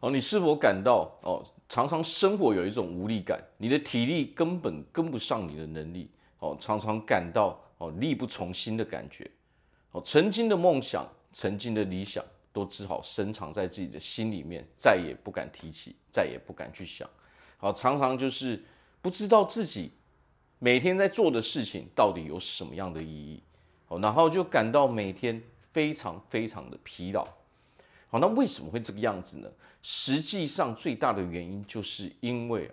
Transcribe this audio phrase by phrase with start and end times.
[0.00, 9.30] 哦，你是否感到哦，常常生活有一种无力感，你的体力根本跟不上你的能力，哦，常常感到哦力不从心的感觉，
[9.92, 17.08] 哦，曾经的梦想，曾经的理想，都只好深藏在自己的心里面，再也不敢提起，再也不敢去想，
[17.58, 18.64] 好，常常就是
[19.02, 19.92] 不知道自己
[20.58, 23.42] 每天在做的事情到底有什么样的意义。
[23.88, 25.42] 哦然后就感到每天
[25.72, 27.26] 非常非常的疲劳。
[28.10, 29.48] 好，那为什么会这个样子呢？
[29.82, 32.70] 实际上最大的原因就是因为，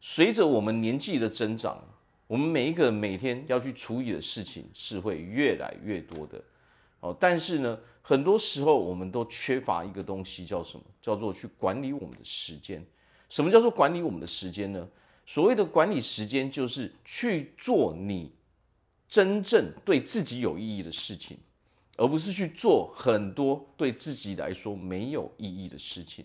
[0.00, 1.82] 随着我们年纪的增长，
[2.28, 6.42] 我们每一个每天要去处理的事情是会越来越多的。
[7.00, 10.84] 哦，但是呢，很多时候我们都缺乏一个东西，叫什么？
[11.02, 12.84] 叫做去管理我们的时间。
[13.28, 14.88] 什么叫做管理我们的时间呢？
[15.26, 18.32] 所谓的管理时间，就是去做你。
[19.08, 21.38] 真正对自己有意义的事情，
[21.98, 26.24] 而不是去做很多对自己来说没有意义的事情。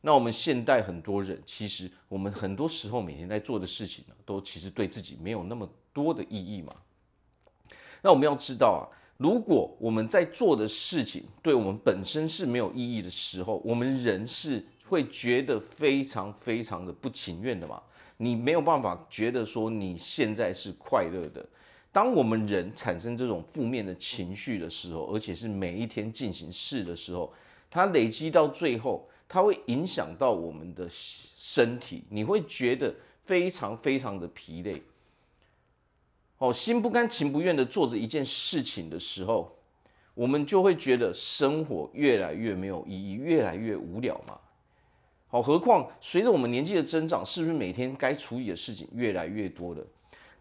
[0.00, 6.72] 那我们现代很多人，其实我们很多时候每天在做的事情呢，都其实对自己没有那么多的意义嘛。
[8.02, 8.84] 那我们要知道啊，
[9.16, 17.82] 如果我们在做的事情对我们本身是没有意义的时候，我们人是会觉得非常非常的不情愿的嘛。
[18.18, 21.44] 你没有办法觉得说你现在是快乐的。
[21.94, 27.32] 当我们人产生这种负面的情绪的时候，而且是每一天进行事的时候，
[27.70, 32.92] 它累积到最后，它会影响到我们的身体，你会觉得
[33.24, 34.82] 非常非常的疲累。
[36.38, 39.56] 哦，心不甘情不愿的做着一件事情的时候，
[40.14, 44.36] 我们就会觉得生活越来越没有意义，越来越无聊嘛。
[45.28, 49.86] 好，何况随着我们年纪的增长，是不是每天该处理的事情越来越多了？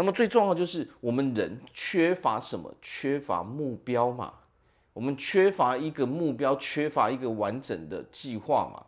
[0.00, 2.74] 那么最重要就是我们人缺乏什么？
[2.80, 4.32] 缺乏目标嘛。
[4.94, 8.82] 我们缺乏一个目标，缺乏一个完整的计划嘛。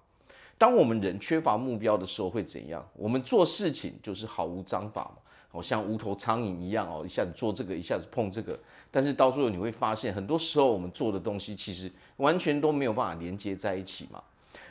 [0.57, 2.83] 当我们人缺乏目标的时候，会怎样？
[2.95, 5.17] 我们做事情就是毫无章法嘛，
[5.51, 8.59] 好像无头苍蝇一样哦，一下子做这个，一下子碰这个。
[8.91, 14.23] 但是到最后你会发现，很多时候我们做的东西其实完全都没有办法连接在一起嘛。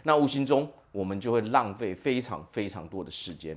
[0.02, 3.56] 那无形中我们就会浪费非常非常多的时间。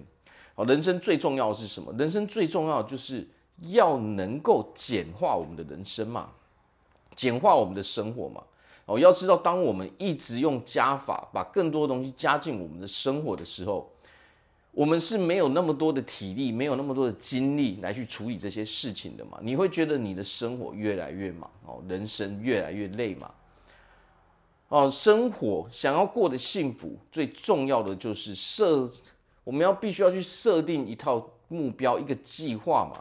[0.57, 1.93] 好，人生最重要的是什么？
[1.99, 3.27] 人生最重要的就是
[3.63, 6.31] 要能够简化我们的人生嘛，
[7.17, 8.41] 简化我们的生活嘛。
[8.87, 13.91] 哦，要知道，当我们一直用加法把更多东西加进我们的生活的时候，
[14.71, 19.39] 我们是没有那么多的体力，没有那么多的精力来去处理这些事情的嘛。
[19.43, 23.31] 你会觉得你的生活越来越忙哦，人生越来越累嘛。
[24.69, 28.89] 哦，生活想要过得幸福，最重要的就是设。
[29.45, 33.01] 我们要必须要去设定一套目标，一个计划嘛。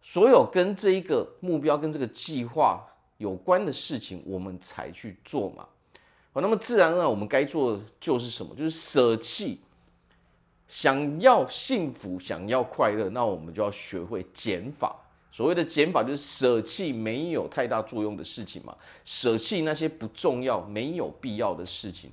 [0.00, 5.66] 所有跟这一个目标跟这个计划有关的事情，我们才去做嘛。
[6.32, 8.54] 好，那么自然而然我们该做的就是什么？
[8.54, 9.60] 就是舍弃。
[10.68, 14.96] 想要幸福，想要快乐，那我们就要学会减法。
[15.30, 22.10] 所谓的减法，就是舍弃没有太大作用的事情嘛，舍弃那些不重要、没有必要的事情。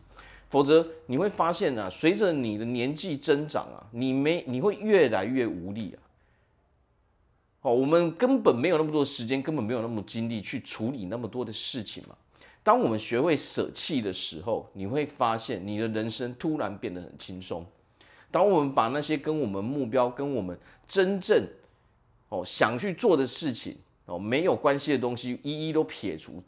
[0.54, 5.98] 否则你会发现啊，随着你的年纪增长啊，你没你会越来越无力啊。
[7.62, 12.16] 哦，我们根本没有那么多时间，根本没有那么精力去处理那么多的事情嘛。
[12.62, 17.66] 当我们学会舍弃的时候，你会发现你的人生突然变得很轻松。
[18.30, 20.56] 当我们把那些跟我们目标、跟我们
[20.88, 21.48] 真正
[22.30, 23.76] 哦想去做的事情
[24.06, 26.44] 哦没有关系的东西，一一都撇除。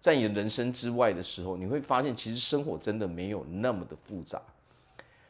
[0.00, 4.40] 在你人生之外的时候，你会发现其实生活真的没有那么的复杂，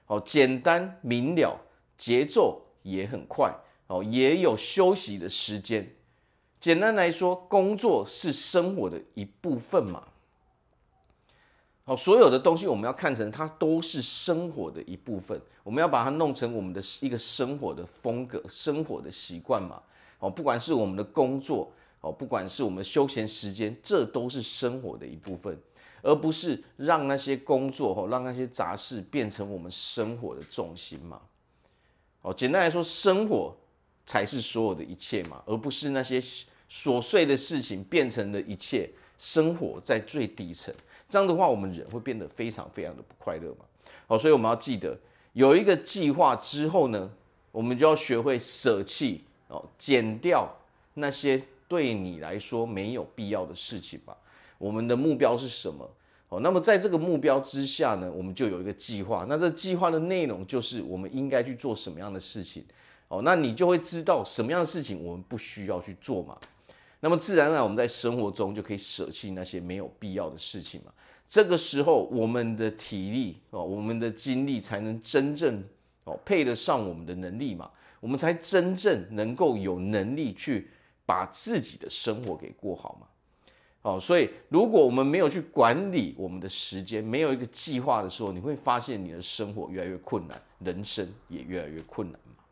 [0.04, 1.58] 好简单明了，
[1.96, 3.54] 节奏也很快，
[3.86, 5.90] 哦，也有休息的时间。
[6.60, 10.02] 简单来说，工作是生活的一部分嘛。
[11.84, 19.80] 好，所有的东西我们要看成它都是生活的一部分，我们要把它弄成我们的一个生活的风格、生活的习惯嘛。
[20.18, 21.72] 哦，不管是我们的工作。
[22.00, 25.58] 哦，不管是我们休闲时间，这都是生活的一部分，
[26.02, 31.20] 而不是让那些工作哦，让那些杂事变成我们生活的重心嘛。
[32.22, 33.56] 哦，简单来说，生活
[34.04, 36.20] 才是所有的一切嘛，而不是那些
[36.70, 38.88] 琐碎的事情变成了一切。
[39.18, 40.74] 生活在最底层，
[41.08, 43.64] 这样的话，我们人会变得非常非常的不快乐嘛。
[44.06, 44.94] 好，所以我们要记得
[45.32, 47.10] 有一个计划之后呢，
[47.50, 50.54] 我们就要学会舍弃哦，减掉
[50.94, 51.42] 那些。
[51.68, 54.16] 对你来说没有必要的事情吧？
[54.58, 55.90] 我们的目标是什么？
[56.28, 59.24] 哦，那么在这个目标之下呢，我们就有一个计划。
[59.28, 62.64] 那这计划的内容就是我们应该去做什么样的事情？
[63.08, 66.36] 哦，那你就会知道什么样的事情我们不需要去做嘛。
[66.98, 70.90] 那么自然而然我们在生活中就可以舍弃那些没有必要的事情嘛。
[71.28, 75.62] 这个时候我们的体力哦，我们的精力才能真正
[76.04, 77.70] 哦配得上我们的能力嘛，
[78.00, 80.68] 我们才真正能够有能力去
[81.06, 83.06] 把自己的生活给过好嘛。
[83.82, 92.42] 哦，所以如果我们没有去管理我们的时间，没有一个计划的时候，你会发现你的生活越来越困难，人生也越来越困难嘛。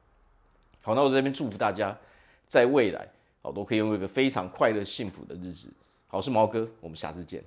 [0.82, 1.98] 好，那我在这边祝福大家，
[2.46, 3.08] 在未来，
[3.42, 5.68] 好都可以拥有一个非常快乐幸福的日子。
[6.06, 7.42] 好，我是毛哥，我们下次见。